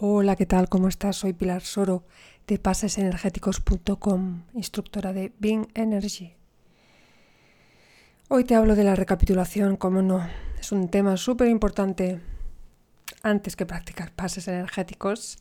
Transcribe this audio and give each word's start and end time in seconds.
Hola, 0.00 0.36
¿qué 0.36 0.46
tal? 0.46 0.68
¿Cómo 0.68 0.86
estás? 0.86 1.16
Soy 1.16 1.32
Pilar 1.32 1.62
Soro 1.62 2.04
de 2.46 2.60
pasesenergéticos.com, 2.60 4.44
instructora 4.54 5.12
de 5.12 5.32
Bing 5.40 5.66
Energy. 5.74 6.36
Hoy 8.28 8.44
te 8.44 8.54
hablo 8.54 8.76
de 8.76 8.84
la 8.84 8.94
recapitulación, 8.94 9.76
como 9.76 10.00
no. 10.00 10.24
Es 10.60 10.70
un 10.70 10.88
tema 10.88 11.16
súper 11.16 11.48
importante 11.48 12.20
antes 13.24 13.56
que 13.56 13.66
practicar 13.66 14.12
pases 14.12 14.46
energéticos. 14.46 15.38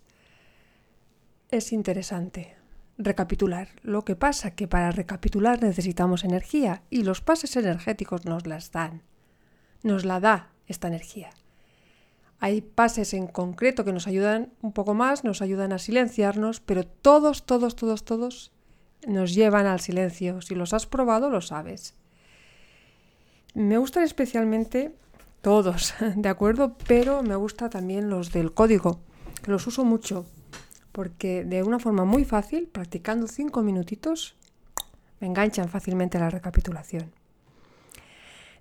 Es 1.51 1.71
interesante 1.71 2.55
recapitular. 2.97 3.69
Lo 3.83 4.05
que 4.05 4.15
pasa 4.15 4.55
que 4.55 4.67
para 4.67 4.89
recapitular 4.89 5.61
necesitamos 5.61 6.23
energía 6.23 6.81
y 6.89 7.03
los 7.03 7.21
pases 7.21 7.55
energéticos 7.57 8.25
nos 8.25 8.47
las 8.47 8.71
dan. 8.71 9.03
Nos 9.83 10.03
la 10.03 10.19
da 10.19 10.49
esta 10.65 10.87
energía. 10.87 11.29
Hay 12.39 12.61
pases 12.61 13.13
en 13.13 13.27
concreto 13.27 13.83
que 13.83 13.93
nos 13.93 14.07
ayudan 14.07 14.51
un 14.61 14.71
poco 14.71 14.93
más, 14.93 15.23
nos 15.23 15.41
ayudan 15.41 15.73
a 15.73 15.79
silenciarnos, 15.79 16.59
pero 16.59 16.85
todos, 16.85 17.45
todos, 17.45 17.75
todos, 17.75 18.05
todos 18.05 18.51
nos 19.07 19.33
llevan 19.33 19.65
al 19.65 19.79
silencio. 19.79 20.41
Si 20.41 20.53
los 20.53 20.73
has 20.73 20.85
probado, 20.85 21.29
lo 21.29 21.41
sabes. 21.41 21.95
Me 23.53 23.77
gustan 23.77 24.03
especialmente 24.03 24.93
todos, 25.41 25.95
¿de 26.15 26.29
acuerdo? 26.29 26.75
Pero 26.87 27.23
me 27.23 27.35
gustan 27.35 27.69
también 27.69 28.09
los 28.09 28.31
del 28.31 28.53
código. 28.53 28.99
Los 29.45 29.65
uso 29.65 29.83
mucho 29.83 30.25
porque 30.97 31.43
de 31.43 31.61
una 31.61 31.77
forma 31.77 32.05
muy 32.05 32.25
fácil, 32.25 32.67
practicando 32.67 33.27
cinco 33.27 33.61
minutitos, 33.61 34.35
me 35.19 35.27
enganchan 35.27 35.69
fácilmente 35.69 36.17
la 36.17 36.31
recapitulación. 36.31 37.11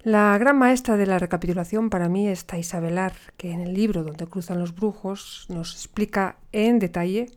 La 0.07 0.39
gran 0.39 0.57
maestra 0.57 0.97
de 0.97 1.05
la 1.05 1.19
recapitulación 1.19 1.91
para 1.91 2.09
mí 2.09 2.29
es 2.29 2.47
Taisa 2.47 2.79
Velar, 2.79 3.15
que 3.37 3.51
en 3.51 3.61
el 3.61 3.75
libro 3.75 4.05
donde 4.05 4.29
cruzan 4.29 4.61
los 4.61 4.73
brujos 4.73 5.47
nos 5.49 5.73
explica 5.73 6.37
en 6.53 6.79
detalle 6.79 7.33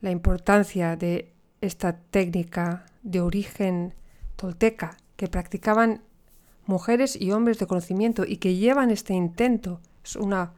la 0.00 0.12
importancia 0.12 0.94
de 0.94 1.32
esta 1.60 1.96
técnica 1.96 2.86
de 3.02 3.20
origen 3.20 3.94
tolteca 4.36 4.96
que 5.16 5.26
practicaban 5.26 6.02
mujeres 6.66 7.20
y 7.20 7.32
hombres 7.32 7.58
de 7.58 7.66
conocimiento 7.66 8.24
y 8.24 8.36
que 8.36 8.54
llevan 8.54 8.92
este 8.92 9.14
intento. 9.14 9.80
Es 10.04 10.14
una, 10.14 10.52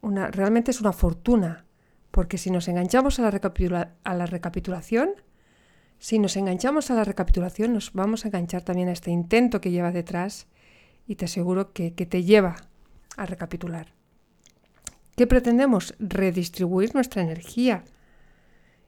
una 0.00 0.28
realmente 0.28 0.70
es 0.70 0.80
una 0.80 0.94
fortuna, 0.94 1.66
porque 2.10 2.38
si 2.38 2.50
nos 2.50 2.66
enganchamos 2.66 3.18
a 3.18 3.30
la, 3.30 3.90
a 4.04 4.14
la 4.14 4.24
recapitulación, 4.24 5.10
si 5.98 6.18
nos 6.18 6.36
enganchamos 6.36 6.90
a 6.90 6.94
la 6.94 7.04
recapitulación, 7.04 7.72
nos 7.72 7.92
vamos 7.92 8.24
a 8.24 8.28
enganchar 8.28 8.62
también 8.62 8.88
a 8.88 8.92
este 8.92 9.10
intento 9.10 9.60
que 9.60 9.70
lleva 9.70 9.92
detrás 9.92 10.46
y 11.06 11.16
te 11.16 11.24
aseguro 11.24 11.72
que, 11.72 11.90
te 11.90 12.24
lleva 12.24 12.56
a 13.16 13.26
recapitular. 13.26 13.94
¿Qué 15.16 15.26
pretendemos? 15.26 15.94
Redistribuir 15.98 16.94
nuestra 16.94 17.22
energía. 17.22 17.84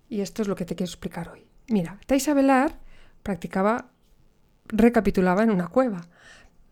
Y 0.09 0.21
esto 0.21 0.43
es 0.43 0.49
lo 0.49 0.57
que 0.57 0.65
te 0.65 0.75
quiero 0.75 0.91
explicar 0.91 1.29
hoy. 1.29 1.47
Mira, 1.69 1.99
Taisa 2.07 2.35
Velar 2.35 2.79
practicaba, 3.23 3.91
recapitulaba 4.67 5.43
en 5.43 5.51
una 5.51 5.69
cueva, 5.69 6.09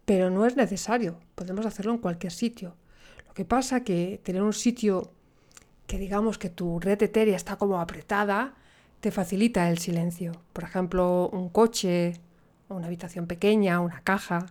pero 0.04 0.30
no 0.30 0.46
es 0.46 0.56
necesario, 0.56 1.18
podemos 1.34 1.66
hacerlo 1.66 1.92
en 1.92 1.98
cualquier 1.98 2.32
sitio. 2.32 2.76
Lo 3.26 3.34
que 3.34 3.44
pasa 3.44 3.82
que 3.82 4.20
tener 4.22 4.42
un 4.42 4.52
sitio 4.52 5.12
que 5.86 5.98
digamos 5.98 6.38
que 6.38 6.50
tu 6.50 6.80
red 6.80 7.02
etérea 7.02 7.36
está 7.36 7.56
como 7.56 7.80
apretada, 7.80 8.54
te 9.00 9.11
facilita 9.11 9.69
el 9.70 9.78
silencio. 9.78 10.33
Por 10.52 10.64
ejemplo, 10.64 11.28
un 11.33 11.48
coche, 11.48 12.20
una 12.69 12.86
habitación 12.86 13.27
pequeña, 13.27 13.80
una 13.80 14.00
caja. 14.00 14.47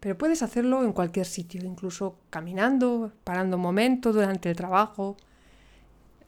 Pero 0.00 0.16
puedes 0.16 0.42
hacerlo 0.42 0.84
en 0.84 0.92
cualquier 0.92 1.26
sitio, 1.26 1.64
incluso 1.64 2.18
caminando, 2.30 3.12
parando 3.24 3.56
un 3.56 3.62
momento 3.62 4.12
durante 4.12 4.50
el 4.50 4.56
trabajo. 4.56 5.16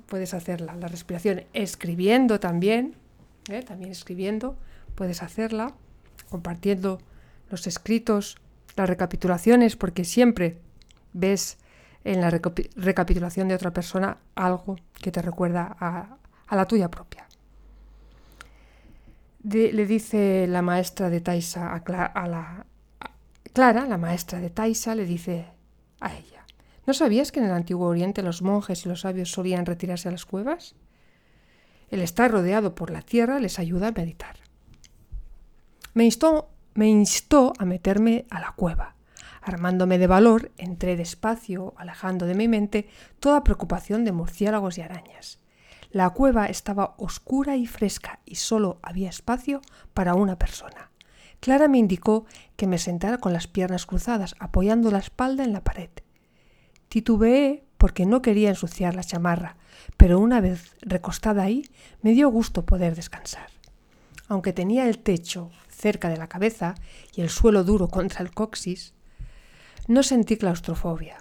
Puedes 0.06 0.34
hacerla. 0.34 0.74
La 0.74 0.88
respiración 0.88 1.44
escribiendo 1.52 2.40
también, 2.40 2.96
¿eh? 3.48 3.62
también 3.62 3.92
escribiendo, 3.92 4.56
puedes 4.94 5.22
hacerla, 5.22 5.74
compartiendo 6.28 6.98
los 7.48 7.66
escritos, 7.66 8.36
las 8.76 8.88
recapitulaciones, 8.88 9.76
porque 9.76 10.04
siempre 10.04 10.58
ves 11.12 11.58
en 12.04 12.20
la 12.20 12.30
recapitulación 12.30 13.48
de 13.48 13.54
otra 13.54 13.72
persona 13.72 14.18
algo 14.34 14.76
que 15.00 15.12
te 15.12 15.22
recuerda 15.22 15.76
a, 15.78 16.16
la 16.54 16.64
tuya 16.66 16.90
propia. 16.90 17.26
Le 19.42 19.86
dice 19.86 20.46
la 20.46 20.62
maestra 20.62 21.10
de 21.10 21.20
Taisa 21.20 21.72
a, 21.72 22.26
la, 22.26 22.66
Clara, 23.52 23.86
la 23.86 23.98
maestra 23.98 24.40
de 24.40 24.50
Taisa, 24.50 24.94
le 24.94 25.04
dice 25.04 25.46
a 26.00 26.14
ella, 26.14 26.44
¿no 26.86 26.94
sabías 26.94 27.32
que 27.32 27.40
en 27.40 27.46
el 27.46 27.52
antiguo 27.52 27.88
Oriente 27.88 28.22
los 28.22 28.42
monjes 28.42 28.84
y 28.84 28.88
los 28.88 29.00
sabios 29.00 29.30
solían 29.30 29.66
retirarse 29.66 30.08
a 30.08 30.12
las 30.12 30.26
cuevas? 30.26 30.74
El 31.90 32.00
estar 32.00 32.30
rodeado 32.30 32.74
por 32.74 32.90
la 32.90 33.02
tierra 33.02 33.40
les 33.40 33.58
ayuda 33.58 33.88
a 33.88 33.92
meditar. 33.92 34.36
Me 35.94 36.04
instó, 36.04 36.50
me 36.74 36.86
instó 36.88 37.52
a 37.58 37.64
meterme 37.64 38.26
a 38.30 38.40
la 38.40 38.52
cueva 38.52 38.94
Armándome 39.42 39.98
de 39.98 40.06
valor, 40.06 40.52
entré 40.58 40.96
despacio, 40.96 41.74
alejando 41.78 42.26
de 42.26 42.34
mi 42.34 42.46
mente 42.46 42.88
toda 43.20 43.42
preocupación 43.42 44.04
de 44.04 44.12
murciélagos 44.12 44.76
y 44.76 44.82
arañas. 44.82 45.39
La 45.90 46.10
cueva 46.10 46.46
estaba 46.46 46.94
oscura 46.98 47.56
y 47.56 47.66
fresca 47.66 48.20
y 48.24 48.36
solo 48.36 48.78
había 48.82 49.08
espacio 49.08 49.60
para 49.92 50.14
una 50.14 50.38
persona. 50.38 50.90
Clara 51.40 51.68
me 51.68 51.78
indicó 51.78 52.26
que 52.56 52.66
me 52.66 52.78
sentara 52.78 53.18
con 53.18 53.32
las 53.32 53.48
piernas 53.48 53.86
cruzadas, 53.86 54.36
apoyando 54.38 54.90
la 54.90 54.98
espalda 54.98 55.42
en 55.42 55.52
la 55.52 55.64
pared. 55.64 55.90
Titubeé 56.88 57.64
porque 57.76 58.06
no 58.06 58.22
quería 58.22 58.50
ensuciar 58.50 58.94
la 58.94 59.02
chamarra, 59.02 59.56
pero 59.96 60.20
una 60.20 60.40
vez 60.40 60.76
recostada 60.82 61.42
ahí 61.42 61.64
me 62.02 62.12
dio 62.12 62.28
gusto 62.28 62.66
poder 62.66 62.94
descansar. 62.94 63.48
Aunque 64.28 64.52
tenía 64.52 64.86
el 64.86 64.98
techo 64.98 65.50
cerca 65.68 66.08
de 66.08 66.18
la 66.18 66.28
cabeza 66.28 66.74
y 67.16 67.22
el 67.22 67.30
suelo 67.30 67.64
duro 67.64 67.88
contra 67.88 68.22
el 68.22 68.32
coxis, 68.32 68.94
no 69.88 70.02
sentí 70.02 70.36
claustrofobia. 70.36 71.18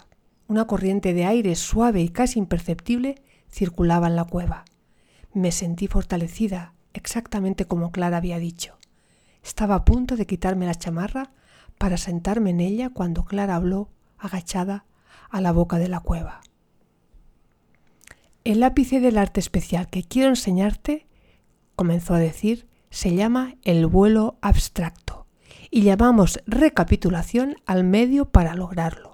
Una 0.47 0.67
corriente 0.67 1.13
de 1.13 1.25
aire 1.25 1.55
suave 1.55 2.01
y 2.01 2.09
casi 2.09 2.37
imperceptible 2.37 3.23
circulaba 3.49 4.07
en 4.07 4.15
la 4.15 4.25
cueva. 4.25 4.65
Me 5.33 5.51
sentí 5.51 5.87
fortalecida, 5.87 6.73
exactamente 6.93 7.65
como 7.65 7.91
Clara 7.91 8.17
había 8.17 8.39
dicho. 8.39 8.77
Estaba 9.43 9.75
a 9.75 9.85
punto 9.85 10.15
de 10.15 10.25
quitarme 10.25 10.65
la 10.65 10.75
chamarra 10.75 11.31
para 11.77 11.97
sentarme 11.97 12.49
en 12.51 12.59
ella 12.59 12.89
cuando 12.89 13.25
Clara 13.25 13.55
habló, 13.55 13.89
agachada, 14.17 14.85
a 15.29 15.41
la 15.41 15.51
boca 15.51 15.77
de 15.77 15.87
la 15.87 15.99
cueva. 15.99 16.41
El 18.43 18.61
lápice 18.61 18.99
del 18.99 19.17
arte 19.17 19.39
especial 19.39 19.89
que 19.89 20.03
quiero 20.03 20.29
enseñarte, 20.29 21.07
comenzó 21.75 22.15
a 22.15 22.19
decir, 22.19 22.67
se 22.89 23.13
llama 23.13 23.55
el 23.63 23.85
vuelo 23.85 24.37
abstracto 24.41 25.27
y 25.69 25.83
llamamos 25.83 26.39
recapitulación 26.47 27.57
al 27.65 27.83
medio 27.83 28.25
para 28.25 28.55
lograrlo. 28.55 29.08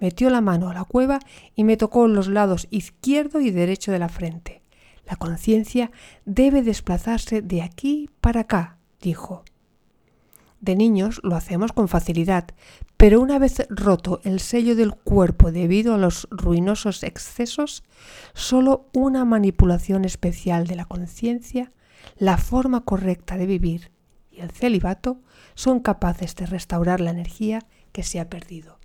Metió 0.00 0.30
la 0.30 0.40
mano 0.40 0.70
a 0.70 0.74
la 0.74 0.84
cueva 0.84 1.20
y 1.54 1.64
me 1.64 1.76
tocó 1.76 2.08
los 2.08 2.28
lados 2.28 2.66
izquierdo 2.70 3.40
y 3.40 3.50
derecho 3.50 3.92
de 3.92 3.98
la 3.98 4.08
frente. 4.08 4.62
La 5.06 5.16
conciencia 5.16 5.90
debe 6.24 6.62
desplazarse 6.62 7.42
de 7.42 7.62
aquí 7.62 8.10
para 8.20 8.40
acá, 8.40 8.78
dijo. 9.00 9.44
De 10.60 10.76
niños 10.76 11.20
lo 11.22 11.36
hacemos 11.36 11.72
con 11.72 11.88
facilidad, 11.88 12.48
pero 12.96 13.20
una 13.20 13.38
vez 13.38 13.66
roto 13.70 14.20
el 14.24 14.40
sello 14.40 14.76
del 14.76 14.94
cuerpo 14.94 15.52
debido 15.52 15.94
a 15.94 15.98
los 15.98 16.28
ruinosos 16.30 17.02
excesos, 17.02 17.82
solo 18.34 18.88
una 18.92 19.24
manipulación 19.24 20.04
especial 20.04 20.66
de 20.66 20.76
la 20.76 20.84
conciencia, 20.84 21.72
la 22.16 22.36
forma 22.36 22.84
correcta 22.84 23.36
de 23.36 23.46
vivir 23.46 23.90
y 24.30 24.40
el 24.40 24.50
celibato 24.50 25.20
son 25.54 25.80
capaces 25.80 26.36
de 26.36 26.46
restaurar 26.46 27.00
la 27.00 27.10
energía 27.10 27.66
que 27.92 28.02
se 28.02 28.20
ha 28.20 28.28
perdido. 28.28 28.79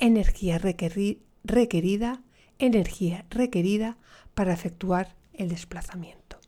Energía 0.00 0.58
requerida, 0.58 2.22
energía 2.60 3.26
requerida 3.30 3.98
para 4.34 4.52
efectuar 4.52 5.16
el 5.34 5.48
desplazamiento. 5.48 6.38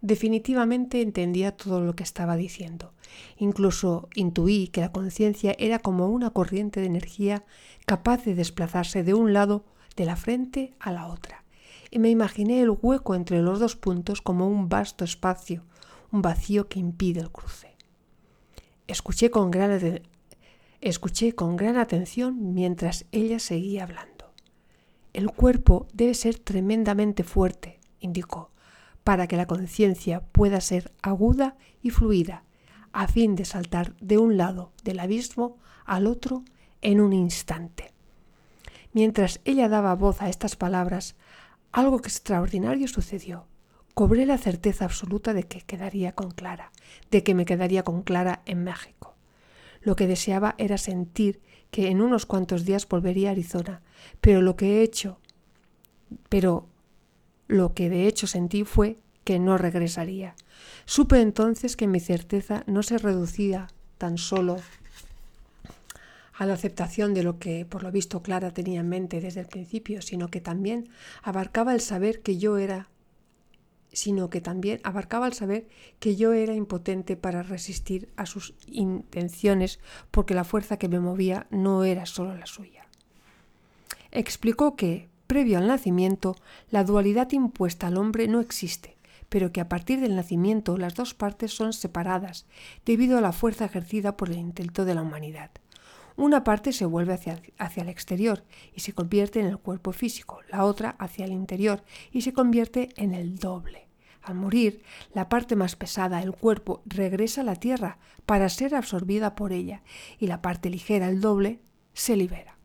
Definitivamente 0.00 1.00
entendía 1.00 1.56
todo 1.56 1.80
lo 1.80 1.94
que 1.94 2.02
estaba 2.02 2.36
diciendo. 2.36 2.92
Incluso 3.36 4.08
intuí 4.16 4.66
que 4.68 4.80
la 4.80 4.90
conciencia 4.90 5.54
era 5.56 5.78
como 5.78 6.08
una 6.08 6.30
corriente 6.30 6.80
de 6.80 6.86
energía 6.86 7.44
capaz 7.86 8.24
de 8.24 8.34
desplazarse 8.34 9.04
de 9.04 9.14
un 9.14 9.32
lado 9.32 9.64
de 9.94 10.06
la 10.06 10.16
frente 10.16 10.74
a 10.80 10.90
la 10.90 11.06
otra. 11.06 11.44
Y 11.92 12.00
me 12.00 12.10
imaginé 12.10 12.60
el 12.60 12.70
hueco 12.70 13.14
entre 13.14 13.40
los 13.40 13.60
dos 13.60 13.76
puntos 13.76 14.20
como 14.20 14.48
un 14.48 14.68
vasto 14.68 15.04
espacio, 15.04 15.62
un 16.10 16.22
vacío 16.22 16.68
que 16.68 16.80
impide 16.80 17.20
el 17.20 17.30
cruce. 17.30 17.76
Escuché 18.88 19.30
con 19.30 19.52
gran, 19.52 20.00
escuché 20.80 21.34
con 21.34 21.56
gran 21.56 21.76
atención 21.76 22.54
mientras 22.54 23.06
ella 23.12 23.38
seguía 23.38 23.84
hablando. 23.84 24.32
El 25.12 25.30
cuerpo 25.30 25.88
debe 25.92 26.14
ser 26.14 26.38
tremendamente 26.38 27.24
fuerte, 27.24 27.80
indicó, 28.00 28.50
para 29.04 29.26
que 29.26 29.36
la 29.36 29.46
conciencia 29.46 30.20
pueda 30.20 30.60
ser 30.60 30.92
aguda 31.02 31.56
y 31.82 31.90
fluida, 31.90 32.44
a 32.92 33.08
fin 33.08 33.34
de 33.34 33.44
saltar 33.44 33.96
de 34.00 34.18
un 34.18 34.36
lado 34.36 34.72
del 34.84 35.00
abismo 35.00 35.58
al 35.84 36.06
otro 36.06 36.44
en 36.82 37.00
un 37.00 37.12
instante. 37.12 37.92
Mientras 38.92 39.40
ella 39.44 39.68
daba 39.68 39.94
voz 39.94 40.22
a 40.22 40.28
estas 40.28 40.56
palabras, 40.56 41.16
algo 41.72 41.98
extraordinario 41.98 42.88
sucedió. 42.88 43.46
Cobré 43.94 44.26
la 44.26 44.38
certeza 44.38 44.84
absoluta 44.84 45.34
de 45.34 45.44
que 45.44 45.60
quedaría 45.62 46.12
con 46.12 46.30
Clara, 46.30 46.72
de 47.10 47.22
que 47.22 47.34
me 47.34 47.44
quedaría 47.44 47.82
con 47.82 48.02
Clara 48.02 48.42
en 48.46 48.64
México. 48.64 49.17
Lo 49.88 49.96
que 49.96 50.06
deseaba 50.06 50.54
era 50.58 50.76
sentir 50.76 51.40
que 51.70 51.88
en 51.88 52.02
unos 52.02 52.26
cuantos 52.26 52.66
días 52.66 52.86
volvería 52.86 53.30
a 53.30 53.32
Arizona, 53.32 53.80
pero 54.20 54.42
lo 54.42 54.54
que 54.54 54.66
he 54.66 54.82
hecho, 54.82 55.18
pero 56.28 56.66
lo 57.46 57.72
que 57.72 57.88
de 57.88 58.06
hecho 58.06 58.26
sentí 58.26 58.64
fue 58.64 58.98
que 59.24 59.38
no 59.38 59.56
regresaría. 59.56 60.34
Supe 60.84 61.22
entonces 61.22 61.74
que 61.74 61.86
mi 61.86 62.00
certeza 62.00 62.64
no 62.66 62.82
se 62.82 62.98
reducía 62.98 63.68
tan 63.96 64.18
solo 64.18 64.58
a 66.34 66.44
la 66.44 66.52
aceptación 66.52 67.14
de 67.14 67.22
lo 67.22 67.38
que, 67.38 67.64
por 67.64 67.82
lo 67.82 67.90
visto, 67.90 68.20
Clara 68.20 68.52
tenía 68.52 68.80
en 68.80 68.90
mente 68.90 69.22
desde 69.22 69.40
el 69.40 69.46
principio, 69.46 70.02
sino 70.02 70.28
que 70.28 70.42
también 70.42 70.90
abarcaba 71.22 71.72
el 71.72 71.80
saber 71.80 72.20
que 72.20 72.36
yo 72.36 72.58
era 72.58 72.90
sino 73.98 74.30
que 74.30 74.40
también 74.40 74.80
abarcaba 74.84 75.26
el 75.26 75.32
saber 75.32 75.66
que 75.98 76.14
yo 76.14 76.32
era 76.32 76.54
impotente 76.54 77.16
para 77.16 77.42
resistir 77.42 78.08
a 78.16 78.26
sus 78.26 78.54
intenciones 78.68 79.80
porque 80.12 80.34
la 80.34 80.44
fuerza 80.44 80.76
que 80.76 80.88
me 80.88 81.00
movía 81.00 81.48
no 81.50 81.82
era 81.82 82.06
solo 82.06 82.36
la 82.36 82.46
suya. 82.46 82.86
Explicó 84.12 84.76
que, 84.76 85.08
previo 85.26 85.58
al 85.58 85.66
nacimiento, 85.66 86.36
la 86.70 86.84
dualidad 86.84 87.32
impuesta 87.32 87.88
al 87.88 87.96
hombre 87.96 88.28
no 88.28 88.38
existe, 88.38 88.96
pero 89.28 89.50
que 89.50 89.60
a 89.60 89.68
partir 89.68 89.98
del 89.98 90.14
nacimiento 90.14 90.78
las 90.78 90.94
dos 90.94 91.12
partes 91.12 91.52
son 91.52 91.72
separadas 91.72 92.46
debido 92.86 93.18
a 93.18 93.20
la 93.20 93.32
fuerza 93.32 93.64
ejercida 93.64 94.16
por 94.16 94.30
el 94.30 94.38
intento 94.38 94.84
de 94.84 94.94
la 94.94 95.02
humanidad. 95.02 95.50
Una 96.14 96.44
parte 96.44 96.72
se 96.72 96.84
vuelve 96.84 97.14
hacia, 97.14 97.42
hacia, 97.58 97.82
el 97.82 97.88
exterior 97.88 98.44
y 98.72 98.80
se 98.80 98.92
convierte 98.92 99.40
en 99.40 99.46
el 99.46 99.58
cuerpo 99.58 99.92
físico, 99.92 100.38
la 100.50 100.64
otra 100.64 100.90
hacia 101.00 101.24
el 101.24 101.32
interior 101.32 101.82
y 102.12 102.22
se 102.22 102.32
convierte 102.32 102.90
en 102.96 103.12
el 103.12 103.38
doble. 103.38 103.87
Al 104.28 104.34
morir, 104.34 104.82
la 105.14 105.30
parte 105.30 105.56
más 105.56 105.74
pesada, 105.74 106.22
el 106.22 106.32
cuerpo, 106.32 106.82
regresa 106.84 107.40
a 107.40 107.44
la 107.44 107.56
tierra 107.56 107.96
para 108.26 108.50
ser 108.50 108.74
absorbida 108.74 109.34
por 109.34 109.52
ella 109.52 109.82
y 110.18 110.26
la 110.26 110.42
parte 110.42 110.68
ligera, 110.68 111.08
el 111.08 111.22
doble, 111.22 111.62
se 111.94 112.14
libera. 112.14 112.58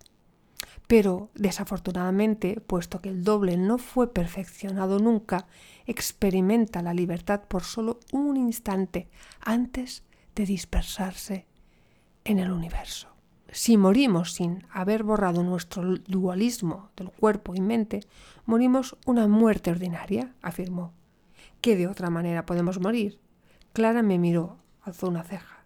Pero, 0.87 1.29
desafortunadamente, 1.35 2.59
puesto 2.59 2.99
que 2.99 3.07
el 3.07 3.23
doble 3.23 3.55
no 3.55 3.77
fue 3.77 4.11
perfeccionado 4.11 4.99
nunca, 4.99 5.47
experimenta 5.85 6.81
la 6.81 6.93
libertad 6.93 7.43
por 7.47 7.63
solo 7.63 8.01
un 8.11 8.35
instante 8.35 9.07
antes 9.39 10.03
de 10.35 10.45
dispersarse 10.45 11.47
en 12.25 12.39
el 12.39 12.51
universo. 12.51 13.07
Si 13.53 13.77
morimos 13.77 14.33
sin 14.33 14.67
haber 14.69 15.03
borrado 15.03 15.43
nuestro 15.43 15.95
dualismo 15.95 16.89
del 16.97 17.09
cuerpo 17.09 17.55
y 17.55 17.61
mente, 17.61 18.01
morimos 18.45 18.97
una 19.05 19.29
muerte 19.29 19.71
ordinaria, 19.71 20.33
afirmó. 20.41 20.91
¿Qué 21.63 21.77
de 21.77 21.87
otra 21.87 22.09
manera 22.09 22.45
podemos 22.45 22.81
morir? 22.81 23.21
Clara 23.71 24.01
me 24.03 24.19
miró, 24.19 24.57
alzó 24.81 25.07
una 25.07 25.23
ceja. 25.23 25.63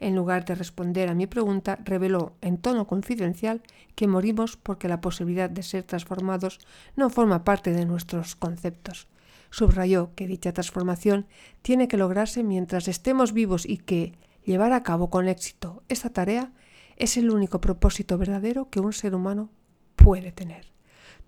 En 0.00 0.16
lugar 0.16 0.46
de 0.46 0.54
responder 0.54 1.10
a 1.10 1.14
mi 1.14 1.26
pregunta, 1.26 1.78
reveló 1.84 2.32
en 2.40 2.56
tono 2.56 2.86
confidencial 2.86 3.60
que 3.94 4.08
morimos 4.08 4.56
porque 4.56 4.88
la 4.88 5.02
posibilidad 5.02 5.50
de 5.50 5.62
ser 5.62 5.82
transformados 5.82 6.60
no 6.96 7.10
forma 7.10 7.44
parte 7.44 7.72
de 7.72 7.84
nuestros 7.84 8.36
conceptos. 8.36 9.06
Subrayó 9.50 10.14
que 10.14 10.26
dicha 10.26 10.54
transformación 10.54 11.26
tiene 11.60 11.88
que 11.88 11.98
lograrse 11.98 12.42
mientras 12.42 12.88
estemos 12.88 13.34
vivos 13.34 13.66
y 13.66 13.76
que 13.76 14.14
llevar 14.46 14.72
a 14.72 14.82
cabo 14.82 15.10
con 15.10 15.28
éxito 15.28 15.82
esta 15.90 16.08
tarea 16.08 16.52
es 16.96 17.18
el 17.18 17.30
único 17.30 17.60
propósito 17.60 18.16
verdadero 18.16 18.70
que 18.70 18.80
un 18.80 18.94
ser 18.94 19.14
humano 19.14 19.50
puede 19.94 20.32
tener. 20.32 20.73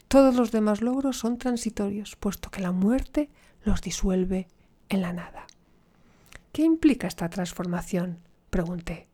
Todos 0.08 0.36
los 0.36 0.52
demás 0.52 0.82
logros 0.82 1.16
son 1.18 1.38
transitorios, 1.38 2.16
puesto 2.16 2.50
que 2.50 2.60
la 2.60 2.72
muerte 2.72 3.28
los 3.62 3.82
disuelve 3.82 4.48
en 4.88 5.02
la 5.02 5.12
nada. 5.12 5.46
¿Qué 6.52 6.62
implica 6.62 7.06
esta 7.06 7.28
transformación? 7.28 8.18
pregunté. 8.50 9.08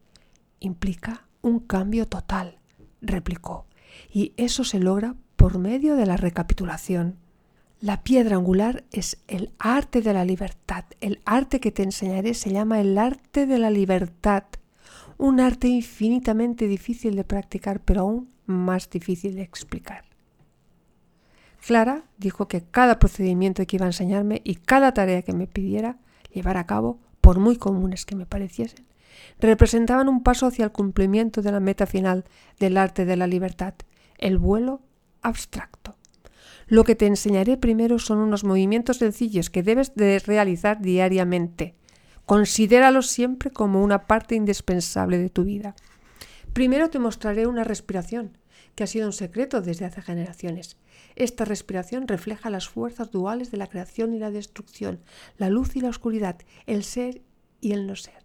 Implica 0.60 1.26
un 1.40 1.60
cambio 1.60 2.06
total, 2.06 2.58
replicó, 3.00 3.66
y 4.12 4.32
eso 4.36 4.64
se 4.64 4.78
logra 4.78 5.16
por 5.36 5.58
medio 5.58 5.96
de 5.96 6.06
la 6.06 6.16
recapitulación. 6.16 7.16
La 7.80 8.04
piedra 8.04 8.36
angular 8.36 8.84
es 8.92 9.18
el 9.26 9.52
arte 9.58 10.02
de 10.02 10.12
la 10.12 10.24
libertad. 10.24 10.84
El 11.00 11.20
arte 11.24 11.58
que 11.58 11.72
te 11.72 11.82
enseñaré 11.82 12.34
se 12.34 12.52
llama 12.52 12.80
el 12.80 12.96
arte 12.96 13.46
de 13.46 13.58
la 13.58 13.70
libertad 13.70 14.44
un 15.22 15.38
arte 15.38 15.68
infinitamente 15.68 16.66
difícil 16.66 17.14
de 17.14 17.22
practicar, 17.22 17.80
pero 17.80 18.00
aún 18.00 18.30
más 18.46 18.90
difícil 18.90 19.36
de 19.36 19.42
explicar. 19.42 20.11
Clara 21.64 22.04
dijo 22.18 22.48
que 22.48 22.62
cada 22.62 22.98
procedimiento 22.98 23.64
que 23.66 23.76
iba 23.76 23.86
a 23.86 23.88
enseñarme 23.88 24.40
y 24.44 24.56
cada 24.56 24.92
tarea 24.92 25.22
que 25.22 25.32
me 25.32 25.46
pidiera 25.46 25.98
llevar 26.32 26.56
a 26.56 26.66
cabo, 26.66 26.98
por 27.20 27.38
muy 27.38 27.56
comunes 27.56 28.04
que 28.04 28.16
me 28.16 28.26
pareciesen, 28.26 28.84
representaban 29.38 30.08
un 30.08 30.22
paso 30.22 30.46
hacia 30.46 30.64
el 30.64 30.72
cumplimiento 30.72 31.40
de 31.42 31.52
la 31.52 31.60
meta 31.60 31.86
final 31.86 32.24
del 32.58 32.76
arte 32.76 33.04
de 33.04 33.16
la 33.16 33.26
libertad, 33.26 33.74
el 34.18 34.38
vuelo 34.38 34.80
abstracto. 35.20 35.96
Lo 36.66 36.84
que 36.84 36.96
te 36.96 37.06
enseñaré 37.06 37.56
primero 37.56 37.98
son 37.98 38.18
unos 38.18 38.44
movimientos 38.44 38.98
sencillos 38.98 39.50
que 39.50 39.62
debes 39.62 39.94
de 39.94 40.18
realizar 40.18 40.80
diariamente, 40.80 41.76
Considéralos 42.26 43.08
siempre 43.08 43.50
como 43.50 43.82
una 43.82 44.06
parte 44.06 44.34
indispensable 44.34 45.18
de 45.18 45.28
tu 45.28 45.44
vida. 45.44 45.74
Primero 46.52 46.88
te 46.90 46.98
mostraré 46.98 47.46
una 47.46 47.64
respiración, 47.64 48.38
que 48.74 48.84
ha 48.84 48.86
sido 48.86 49.06
un 49.06 49.12
secreto 49.12 49.60
desde 49.60 49.84
hace 49.84 50.02
generaciones. 50.02 50.76
Esta 51.16 51.44
respiración 51.44 52.08
refleja 52.08 52.50
las 52.50 52.68
fuerzas 52.68 53.10
duales 53.10 53.50
de 53.50 53.58
la 53.58 53.66
creación 53.66 54.14
y 54.14 54.18
la 54.18 54.30
destrucción, 54.30 55.00
la 55.38 55.50
luz 55.50 55.76
y 55.76 55.80
la 55.80 55.90
oscuridad, 55.90 56.38
el 56.66 56.84
ser 56.84 57.22
y 57.60 57.72
el 57.72 57.86
no 57.86 57.96
ser. 57.96 58.22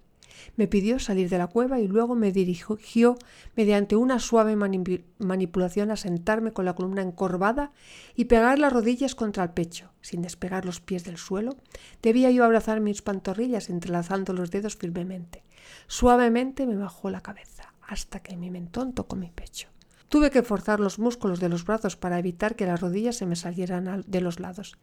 Me 0.56 0.68
pidió 0.68 1.00
salir 1.00 1.30
de 1.30 1.38
la 1.38 1.48
cueva 1.48 1.80
y 1.80 1.88
luego 1.88 2.16
me 2.16 2.32
dirigió 2.32 3.18
mediante 3.56 3.96
una 3.96 4.20
suave 4.20 4.56
manipulación 4.56 5.92
a 5.92 5.96
sentarme 5.96 6.54
con 6.54 6.66
la 6.66 6.76
columna 6.76 7.02
encorvada 7.02 7.72
y 8.16 8.26
pegar 8.26 8.60
las 8.60 8.74
rodillas 8.74 9.16
contra 9.16 9.44
el 9.44 9.52
pecho, 9.52 9.92
sin 10.02 10.22
despegar 10.22 10.66
los 10.66 10.80
pies 10.82 11.04
del 11.04 11.18
suelo. 11.18 11.58
Debía 12.02 12.32
yo 12.32 12.44
abrazar 12.44 12.80
mis 12.82 13.02
pantorrillas 13.02 13.70
entrelazando 13.70 14.34
los 14.34 14.52
dedos 14.52 14.76
firmemente. 14.76 15.44
Suavemente 15.88 16.66
me 16.66 16.76
bajó 16.76 17.10
la 17.10 17.22
cabeza 17.22 17.74
hasta 17.82 18.22
que 18.22 18.38
mi 18.38 18.50
mentón 18.50 18.94
tocó 18.94 19.16
mi 19.16 19.32
pecho. 19.32 19.70
Tuve 20.10 20.32
que 20.32 20.44
forzar 20.44 20.80
los 20.80 21.00
músculos 21.00 21.40
de 21.40 21.50
los 21.50 21.66
brazos 21.66 21.98
para 21.98 22.18
evitar 22.18 22.56
que 22.56 22.66
las 22.66 22.80
rodillas 22.80 23.18
se 23.18 23.26
me 23.26 23.36
salieran 23.36 24.04
de 24.08 24.22
los 24.22 24.40
lados. 24.40 24.78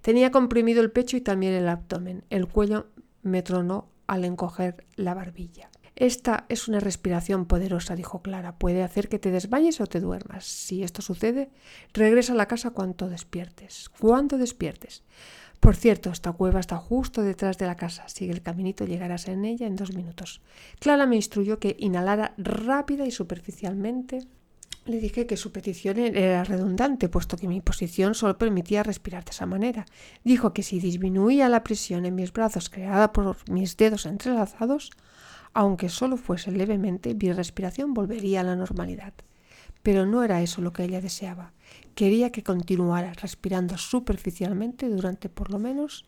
Tenía 0.00 0.30
comprimido 0.30 0.80
el 0.80 0.90
pecho 0.90 1.16
y 1.16 1.20
también 1.20 1.52
el 1.52 1.68
abdomen. 1.68 2.24
El 2.30 2.46
cuello 2.46 2.86
me 3.22 3.42
tronó 3.42 3.90
al 4.06 4.24
encoger 4.24 4.86
la 4.96 5.14
barbilla. 5.14 5.70
Esta 5.96 6.46
es 6.48 6.66
una 6.66 6.80
respiración 6.80 7.44
poderosa, 7.44 7.94
dijo 7.94 8.22
Clara. 8.22 8.56
Puede 8.56 8.82
hacer 8.82 9.10
que 9.10 9.18
te 9.18 9.30
desmayes 9.30 9.82
o 9.82 9.86
te 9.86 10.00
duermas. 10.00 10.46
Si 10.46 10.82
esto 10.82 11.02
sucede, 11.02 11.50
regresa 11.92 12.32
a 12.32 12.36
la 12.36 12.46
casa 12.46 12.70
cuanto 12.70 13.10
despiertes. 13.10 13.90
Cuando 14.00 14.38
despiertes. 14.38 15.02
Por 15.60 15.76
cierto, 15.76 16.08
esta 16.08 16.32
cueva 16.32 16.58
está 16.58 16.78
justo 16.78 17.20
detrás 17.20 17.58
de 17.58 17.66
la 17.66 17.76
casa. 17.76 18.08
Sigue 18.08 18.32
el 18.32 18.40
caminito, 18.40 18.86
llegarás 18.86 19.28
en 19.28 19.44
ella 19.44 19.66
en 19.66 19.76
dos 19.76 19.94
minutos. 19.94 20.40
Clara 20.78 21.04
me 21.04 21.16
instruyó 21.16 21.58
que 21.58 21.76
inhalara 21.78 22.32
rápida 22.38 23.04
y 23.04 23.10
superficialmente 23.10 24.26
le 24.86 24.98
dije 24.98 25.26
que 25.26 25.36
su 25.36 25.52
petición 25.52 25.98
era 25.98 26.44
redundante, 26.44 27.08
puesto 27.08 27.36
que 27.36 27.48
mi 27.48 27.60
posición 27.60 28.14
solo 28.14 28.38
permitía 28.38 28.82
respirar 28.82 29.24
de 29.24 29.30
esa 29.30 29.46
manera. 29.46 29.86
Dijo 30.24 30.52
que 30.52 30.62
si 30.62 30.80
disminuía 30.80 31.48
la 31.48 31.62
presión 31.62 32.06
en 32.06 32.14
mis 32.14 32.32
brazos 32.32 32.70
creada 32.70 33.12
por 33.12 33.36
mis 33.50 33.76
dedos 33.76 34.06
entrelazados, 34.06 34.90
aunque 35.52 35.88
solo 35.88 36.16
fuese 36.16 36.50
levemente, 36.50 37.14
mi 37.14 37.32
respiración 37.32 37.92
volvería 37.94 38.40
a 38.40 38.44
la 38.44 38.56
normalidad. 38.56 39.12
Pero 39.82 40.06
no 40.06 40.22
era 40.22 40.42
eso 40.42 40.60
lo 40.60 40.72
que 40.72 40.84
ella 40.84 41.00
deseaba. 41.00 41.52
Quería 41.94 42.30
que 42.30 42.42
continuara 42.42 43.12
respirando 43.14 43.78
superficialmente 43.78 44.88
durante 44.88 45.28
por 45.28 45.50
lo 45.50 45.58
menos 45.58 46.04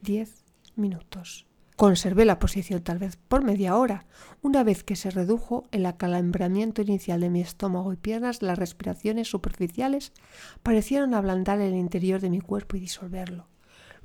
diez 0.00 0.44
minutos. 0.76 1.46
Conservé 1.76 2.24
la 2.24 2.38
posición 2.38 2.82
tal 2.82 2.98
vez 2.98 3.16
por 3.16 3.44
media 3.44 3.76
hora. 3.76 4.06
Una 4.40 4.64
vez 4.64 4.82
que 4.82 4.96
se 4.96 5.10
redujo 5.10 5.64
el 5.72 5.84
acalambramiento 5.84 6.80
inicial 6.80 7.20
de 7.20 7.28
mi 7.28 7.42
estómago 7.42 7.92
y 7.92 7.96
piernas, 7.96 8.40
las 8.40 8.58
respiraciones 8.58 9.28
superficiales 9.28 10.14
parecieron 10.62 11.12
ablandar 11.12 11.60
el 11.60 11.74
interior 11.74 12.22
de 12.22 12.30
mi 12.30 12.40
cuerpo 12.40 12.78
y 12.78 12.80
disolverlo. 12.80 13.46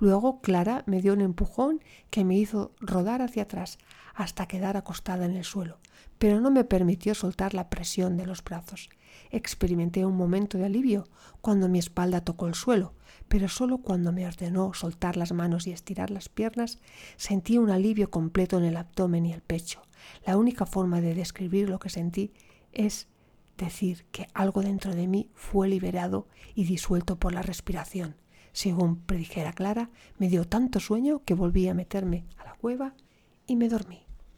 Luego 0.02 0.42
Clara 0.42 0.84
me 0.88 1.00
dio 1.00 1.14
un 1.14 1.22
empujón 1.22 1.80
que 2.10 2.26
me 2.26 2.36
hizo 2.36 2.72
rodar 2.80 3.22
hacia 3.22 3.44
atrás 3.44 3.78
hasta 4.16 4.48
quedar 4.48 4.76
acostada 4.76 5.26
en 5.26 5.36
el 5.36 5.44
suelo, 5.44 5.78
pero 6.18 6.42
no 6.42 6.50
me 6.50 6.64
permitió 6.64 7.14
soltar 7.14 7.54
la 7.54 7.70
presión 7.70 8.18
de 8.18 8.26
los 8.26 8.44
brazos. 8.44 8.90
Experimenté 9.30 10.04
un 10.04 10.18
momento 10.18 10.58
de 10.58 10.66
alivio 10.66 11.08
cuando 11.40 11.70
mi 11.70 11.78
espalda 11.78 12.22
tocó 12.22 12.48
el 12.48 12.56
suelo, 12.56 12.96
pero 13.28 13.48
solo 13.48 13.78
cuando 13.78 14.12
me 14.12 14.26
ordenó 14.26 14.74
soltar 14.74 15.18
las 15.18 15.34
manos 15.34 15.68
y 15.68 15.72
estirar 15.72 16.10
las 16.10 16.30
piernas 16.30 16.80
sentí 17.16 17.60
un 17.60 17.70
alivio 17.70 18.10
completo 18.10 18.58
en 18.58 18.64
el 18.64 18.78
abdomen 18.78 19.28
y 19.28 19.34
el 19.34 19.44
pecho. 19.44 19.84
La 20.26 20.36
única 20.36 20.66
forma 20.66 21.00
de 21.00 21.14
describir 21.14 21.70
lo 21.70 21.78
que 21.78 21.92
sentí 21.92 22.34
es 22.72 23.08
decir 23.56 24.06
que 24.12 24.26
algo 24.34 24.64
dentro 24.64 24.96
de 24.96 25.08
mí 25.08 25.30
fue 25.36 25.68
liberado 25.68 26.28
y 26.56 26.64
disuelto 26.64 27.20
por 27.20 27.34
la 27.34 27.44
respiración. 27.44 28.16
Según 28.54 28.98
predijera 28.98 29.54
Clara, 29.54 29.90
me 30.18 30.28
dio 30.28 30.46
tanto 30.46 30.80
sueño 30.80 31.24
que 31.24 31.34
volví 31.34 31.68
a 31.68 31.74
meterme 31.74 32.26
a 32.38 32.46
la 32.46 32.54
cueva 32.56 32.94
y 33.48 33.56
me 33.56 33.70
dormí. 33.70 34.06